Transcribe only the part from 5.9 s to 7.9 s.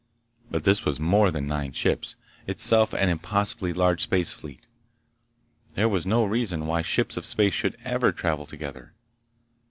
no reason why ships of space should